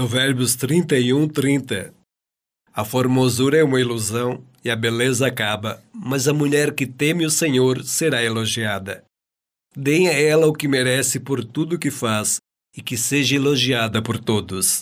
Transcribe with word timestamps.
Provérbios 0.00 0.54
31, 0.56 1.28
30 1.28 1.92
A 2.72 2.86
formosura 2.86 3.58
é 3.58 3.62
uma 3.62 3.78
ilusão 3.78 4.42
e 4.64 4.70
a 4.70 4.74
beleza 4.74 5.26
acaba, 5.26 5.84
mas 5.92 6.26
a 6.26 6.32
mulher 6.32 6.74
que 6.74 6.86
teme 6.86 7.26
o 7.26 7.30
Senhor 7.30 7.84
será 7.84 8.24
elogiada. 8.24 9.04
Deem 9.76 10.08
a 10.08 10.12
ela 10.12 10.46
o 10.46 10.54
que 10.54 10.66
merece 10.66 11.20
por 11.20 11.44
tudo 11.44 11.76
o 11.76 11.78
que 11.78 11.90
faz 11.90 12.40
e 12.74 12.80
que 12.80 12.96
seja 12.96 13.36
elogiada 13.36 14.00
por 14.00 14.18
todos. 14.18 14.80